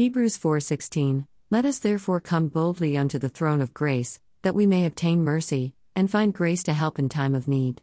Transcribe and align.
Hebrews 0.00 0.38
4:16 0.38 1.26
Let 1.50 1.66
us 1.66 1.78
therefore 1.78 2.20
come 2.20 2.48
boldly 2.48 2.96
unto 2.96 3.18
the 3.18 3.28
throne 3.28 3.60
of 3.60 3.74
grace, 3.74 4.18
that 4.40 4.54
we 4.54 4.64
may 4.64 4.86
obtain 4.86 5.22
mercy 5.22 5.74
and 5.94 6.10
find 6.10 6.32
grace 6.32 6.62
to 6.62 6.72
help 6.72 6.98
in 6.98 7.10
time 7.10 7.34
of 7.34 7.46
need. 7.46 7.82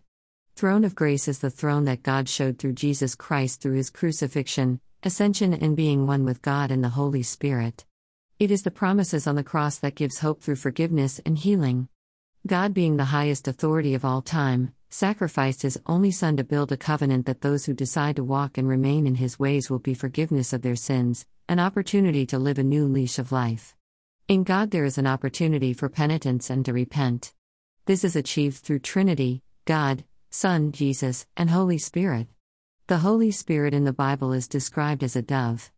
Throne 0.55 0.83
of 0.83 0.95
grace 0.95 1.27
is 1.27 1.37
the 1.37 1.51
throne 1.51 1.83
that 1.83 2.01
God 2.01 2.27
showed 2.27 2.57
through 2.57 2.73
Jesus 2.73 3.13
Christ 3.13 3.61
through 3.61 3.75
his 3.75 3.91
crucifixion, 3.91 4.79
ascension 5.03 5.53
and 5.53 5.77
being 5.77 6.07
one 6.07 6.25
with 6.25 6.41
God 6.41 6.71
and 6.71 6.83
the 6.83 6.97
Holy 6.97 7.21
Spirit. 7.21 7.85
It 8.39 8.49
is 8.49 8.63
the 8.63 8.71
promises 8.71 9.27
on 9.27 9.35
the 9.35 9.43
cross 9.43 9.77
that 9.77 9.93
gives 9.93 10.21
hope 10.21 10.41
through 10.41 10.55
forgiveness 10.55 11.21
and 11.23 11.37
healing. 11.37 11.87
God 12.47 12.73
being 12.73 12.97
the 12.97 13.13
highest 13.13 13.47
authority 13.47 13.93
of 13.93 14.03
all 14.03 14.23
time, 14.23 14.73
sacrificed 14.89 15.61
his 15.61 15.79
only 15.85 16.09
son 16.09 16.35
to 16.37 16.43
build 16.43 16.71
a 16.71 16.77
covenant 16.77 17.27
that 17.27 17.41
those 17.41 17.65
who 17.65 17.75
decide 17.75 18.15
to 18.15 18.23
walk 18.23 18.57
and 18.57 18.67
remain 18.67 19.05
in 19.05 19.13
his 19.21 19.37
ways 19.37 19.69
will 19.69 19.77
be 19.77 19.93
forgiveness 19.93 20.51
of 20.51 20.63
their 20.63 20.75
sins, 20.75 21.27
an 21.49 21.59
opportunity 21.59 22.25
to 22.25 22.37
live 22.37 22.59
a 22.59 22.63
new 22.63 22.85
leash 22.85 23.17
of 23.17 23.31
life. 23.31 23.73
In 24.27 24.43
God 24.43 24.71
there 24.71 24.83
is 24.83 24.97
an 24.97 25.07
opportunity 25.07 25.71
for 25.71 25.87
penitence 25.87 26.49
and 26.49 26.65
to 26.65 26.73
repent. 26.73 27.33
This 27.85 28.03
is 28.03 28.17
achieved 28.17 28.57
through 28.57 28.79
Trinity, 28.79 29.43
God, 29.63 30.03
Son, 30.29 30.73
Jesus, 30.73 31.25
and 31.37 31.49
Holy 31.49 31.77
Spirit. 31.77 32.27
The 32.87 32.97
Holy 32.97 33.31
Spirit 33.31 33.73
in 33.73 33.85
the 33.85 33.93
Bible 33.93 34.33
is 34.33 34.49
described 34.49 35.05
as 35.05 35.15
a 35.15 35.21
dove. 35.21 35.71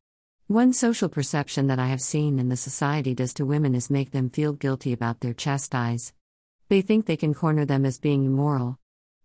One 0.47 0.73
social 0.73 1.07
perception 1.07 1.67
that 1.67 1.77
I 1.77 1.85
have 1.85 2.01
seen 2.01 2.39
in 2.39 2.49
the 2.49 2.57
society 2.57 3.13
does 3.13 3.35
to 3.35 3.45
women 3.45 3.75
is 3.75 3.91
make 3.91 4.09
them 4.09 4.31
feel 4.31 4.53
guilty 4.53 4.91
about 4.91 5.19
their 5.19 5.35
chastise. 5.35 6.13
They 6.69 6.81
think 6.81 7.05
they 7.05 7.15
can 7.15 7.35
corner 7.35 7.65
them 7.65 7.85
as 7.85 7.99
being 7.99 8.25
immoral. 8.25 8.79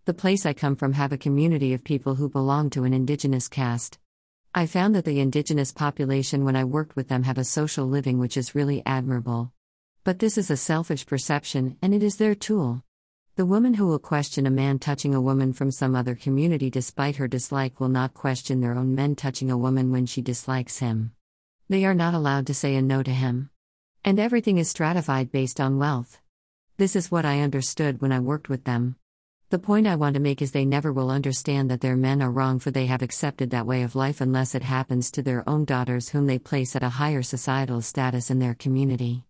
The 0.05 0.13
place 0.13 0.45
I 0.45 0.53
come 0.53 0.77
from 0.77 0.93
have 0.93 1.13
a 1.13 1.17
community 1.17 1.73
of 1.73 1.85
people 1.85 2.17
who 2.17 2.29
belong 2.29 2.69
to 2.71 2.85
an 2.85 2.93
indigenous 2.93 3.49
caste. 3.49 3.99
I 4.57 4.67
found 4.67 4.95
that 4.95 5.05
the 5.05 5.19
indigenous 5.19 5.73
population 5.73 6.45
when 6.45 6.55
I 6.55 6.63
worked 6.63 6.95
with 6.95 7.09
them 7.09 7.25
have 7.25 7.39
a 7.39 7.45
social 7.45 7.87
living 7.87 8.21
which 8.21 8.37
is 8.37 8.55
really 8.55 8.85
admirable. 8.87 9.53
But 10.05 10.21
this 10.21 10.39
is 10.39 10.49
a 10.49 10.57
selfish 10.57 11.07
perception 11.07 11.77
and 11.83 11.93
it 11.93 12.05
is 12.05 12.19
their 12.19 12.37
tool. 12.37 12.85
The 13.35 13.47
woman 13.47 13.75
who 13.75 13.89
will 13.89 13.99
question 13.99 14.47
a 14.47 14.53
man 14.53 14.79
touching 14.79 15.13
a 15.13 15.21
woman 15.21 15.55
from 15.55 15.73
some 15.73 15.97
other 15.97 16.15
community 16.15 16.71
despite 16.71 17.17
her 17.17 17.27
dislike 17.27 17.81
will 17.81 17.89
not 17.89 18.15
question 18.15 18.61
their 18.61 18.77
own 18.77 18.95
men 18.95 19.17
touching 19.17 19.51
a 19.51 19.59
woman 19.59 19.91
when 19.91 20.07
she 20.07 20.23
dislikes 20.23 20.79
him. 20.79 21.17
They 21.69 21.85
are 21.85 21.93
not 21.93 22.15
allowed 22.15 22.47
to 22.47 22.55
say 22.55 22.77
a 22.77 22.83
no 22.83 23.03
to 23.03 23.11
him. 23.11 23.51
And 24.05 24.21
everything 24.21 24.59
is 24.59 24.71
stratified 24.71 25.33
based 25.33 25.59
on 25.61 25.79
wealth. 25.79 26.21
This 26.77 26.95
is 26.95 27.11
what 27.11 27.25
I 27.25 27.41
understood 27.41 28.01
when 28.01 28.13
I 28.13 28.21
worked 28.21 28.49
with 28.49 28.63
them. 28.63 28.95
The 29.55 29.61
point 29.61 29.87
I 29.87 29.95
want 29.95 30.15
to 30.15 30.21
make 30.21 30.43
is 30.43 30.51
they 30.51 30.65
never 30.65 30.93
will 30.93 31.13
understand 31.13 31.71
that 31.71 31.81
their 31.81 31.95
men 31.95 32.21
are 32.21 32.33
wrong 32.33 32.59
for 32.59 32.73
they 32.73 32.87
have 32.87 33.03
accepted 33.03 33.51
that 33.51 33.69
way 33.69 33.85
of 33.85 33.95
life 33.95 34.21
unless 34.21 34.57
it 34.57 34.65
happens 34.65 35.13
to 35.13 35.23
their 35.23 35.49
own 35.49 35.65
daughters 35.65 36.09
whom 36.09 36.27
they 36.27 36.41
place 36.41 36.75
at 36.75 36.83
a 36.83 36.89
higher 36.89 37.23
societal 37.23 37.81
status 37.81 38.33
in 38.33 38.41
their 38.41 38.55
community. 38.55 39.23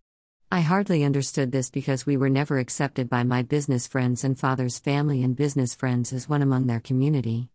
I 0.51 0.63
hardly 0.63 1.05
understood 1.05 1.53
this 1.53 1.69
because 1.69 2.07
we 2.07 2.17
were 2.17 2.31
never 2.31 2.59
accepted 2.59 3.11
by 3.11 3.23
my 3.23 3.43
business 3.43 3.87
friends 3.87 4.25
and 4.25 4.41
father's 4.41 4.79
family 4.79 5.23
and 5.23 5.37
business 5.37 5.75
friends 5.75 6.11
as 6.11 6.27
one 6.27 6.41
among 6.41 6.69
their 6.69 6.81
community. 6.81 7.51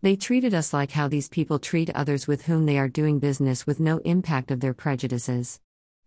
They 0.00 0.14
treated 0.14 0.54
us 0.54 0.72
like 0.72 0.92
how 0.92 1.08
these 1.08 1.28
people 1.28 1.58
treat 1.58 1.90
others 1.90 2.28
with 2.28 2.46
whom 2.46 2.66
they 2.66 2.78
are 2.78 2.88
doing 2.88 3.18
business 3.18 3.66
with 3.66 3.80
no 3.80 3.98
impact 4.04 4.52
of 4.52 4.60
their 4.60 4.74
prejudices. 4.74 5.58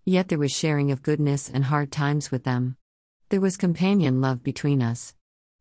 Yet 0.06 0.30
there 0.30 0.40
was 0.40 0.54
sharing 0.54 0.92
of 0.92 1.04
goodness 1.04 1.50
and 1.54 1.66
hard 1.66 1.92
times 1.92 2.32
with 2.32 2.46
them. 2.46 2.78
There 3.28 3.42
was 3.42 3.58
companion 3.58 4.22
love 4.22 4.44
between 4.44 4.82
us. 4.82 5.14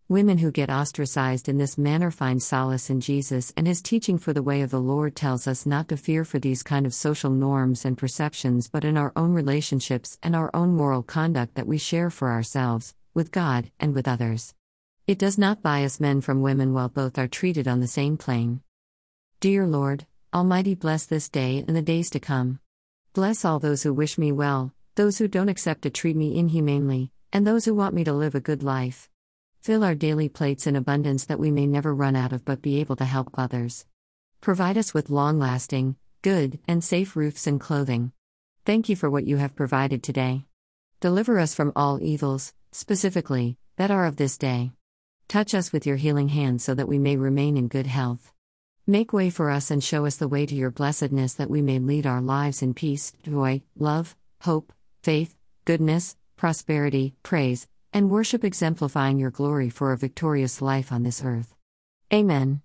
Women 0.08 0.36
who 0.36 0.50
get 0.50 0.68
ostracized 0.68 1.48
in 1.48 1.56
this 1.56 1.78
manner 1.78 2.10
find 2.10 2.42
solace 2.42 2.90
in 2.90 3.00
Jesus 3.00 3.54
and 3.56 3.66
his 3.66 3.80
teaching 3.80 4.18
for 4.18 4.34
the 4.34 4.42
way 4.42 4.60
of 4.60 4.70
the 4.70 4.78
Lord 4.78 5.16
tells 5.16 5.46
us 5.46 5.64
not 5.64 5.88
to 5.88 5.96
fear 5.96 6.26
for 6.26 6.38
these 6.38 6.62
kind 6.62 6.84
of 6.84 6.92
social 6.92 7.30
norms 7.30 7.86
and 7.86 7.96
perceptions 7.96 8.68
but 8.68 8.84
in 8.84 8.98
our 8.98 9.14
own 9.16 9.32
relationships 9.32 10.18
and 10.22 10.36
our 10.36 10.50
own 10.52 10.74
moral 10.74 11.02
conduct 11.02 11.54
that 11.54 11.66
we 11.66 11.78
share 11.78 12.10
for 12.10 12.32
ourselves, 12.32 12.94
with 13.14 13.32
God, 13.32 13.70
and 13.80 13.94
with 13.94 14.06
others. 14.06 14.52
It 15.06 15.18
does 15.18 15.38
not 15.38 15.62
bias 15.62 15.98
men 15.98 16.20
from 16.20 16.42
women 16.42 16.74
while 16.74 16.90
both 16.90 17.16
are 17.16 17.26
treated 17.26 17.66
on 17.66 17.80
the 17.80 17.88
same 17.88 18.18
plane. 18.18 18.60
Dear 19.40 19.66
Lord, 19.66 20.04
Almighty 20.34 20.74
bless 20.74 21.06
this 21.06 21.30
day 21.30 21.64
and 21.66 21.74
the 21.74 21.80
days 21.80 22.10
to 22.10 22.20
come. 22.20 22.58
Bless 23.14 23.42
all 23.42 23.58
those 23.58 23.84
who 23.84 23.94
wish 23.94 24.18
me 24.18 24.32
well, 24.32 24.74
those 24.96 25.16
who 25.16 25.28
don't 25.28 25.48
accept 25.48 25.80
to 25.82 25.90
treat 25.90 26.14
me 26.14 26.36
inhumanely, 26.36 27.10
and 27.32 27.46
those 27.46 27.64
who 27.64 27.74
want 27.74 27.94
me 27.94 28.04
to 28.04 28.12
live 28.12 28.34
a 28.34 28.40
good 28.40 28.62
life. 28.62 29.08
Fill 29.64 29.82
our 29.82 29.94
daily 29.94 30.28
plates 30.28 30.66
in 30.66 30.76
abundance 30.76 31.24
that 31.24 31.38
we 31.38 31.50
may 31.50 31.66
never 31.66 31.94
run 31.94 32.16
out 32.16 32.34
of 32.34 32.44
but 32.44 32.60
be 32.60 32.80
able 32.80 32.96
to 32.96 33.04
help 33.06 33.30
others. 33.32 33.86
Provide 34.42 34.76
us 34.76 34.92
with 34.92 35.08
long 35.08 35.38
lasting, 35.38 35.96
good, 36.20 36.58
and 36.68 36.84
safe 36.84 37.16
roofs 37.16 37.46
and 37.46 37.58
clothing. 37.58 38.12
Thank 38.66 38.90
you 38.90 38.94
for 38.94 39.08
what 39.08 39.26
you 39.26 39.38
have 39.38 39.56
provided 39.56 40.02
today. 40.02 40.44
Deliver 41.00 41.38
us 41.38 41.54
from 41.54 41.72
all 41.74 41.98
evils, 42.02 42.52
specifically, 42.72 43.56
that 43.76 43.90
are 43.90 44.04
of 44.04 44.16
this 44.16 44.36
day. 44.36 44.72
Touch 45.28 45.54
us 45.54 45.72
with 45.72 45.86
your 45.86 45.96
healing 45.96 46.28
hand 46.28 46.60
so 46.60 46.74
that 46.74 46.86
we 46.86 46.98
may 46.98 47.16
remain 47.16 47.56
in 47.56 47.68
good 47.68 47.86
health. 47.86 48.34
Make 48.86 49.14
way 49.14 49.30
for 49.30 49.48
us 49.48 49.70
and 49.70 49.82
show 49.82 50.04
us 50.04 50.16
the 50.16 50.28
way 50.28 50.44
to 50.44 50.54
your 50.54 50.70
blessedness 50.70 51.32
that 51.32 51.48
we 51.48 51.62
may 51.62 51.78
lead 51.78 52.06
our 52.06 52.20
lives 52.20 52.60
in 52.60 52.74
peace, 52.74 53.14
joy, 53.22 53.62
love, 53.78 54.14
hope, 54.42 54.74
faith, 55.02 55.34
goodness, 55.64 56.18
prosperity, 56.36 57.14
praise, 57.22 57.66
and 57.94 58.10
worship 58.10 58.44
exemplifying 58.44 59.18
your 59.18 59.30
glory 59.30 59.70
for 59.70 59.92
a 59.92 59.96
victorious 59.96 60.60
life 60.60 60.92
on 60.92 61.04
this 61.04 61.22
earth. 61.24 61.54
Amen. 62.12 62.60